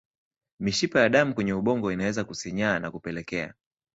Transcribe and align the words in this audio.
Mishipa 0.59 0.99
ya 0.99 1.09
damu 1.09 1.33
kwenye 1.33 1.53
ubongo 1.53 1.91
inaweza 1.91 2.23
kusinyaa 2.25 2.79
na 2.79 2.91
kupelekea 2.91 3.53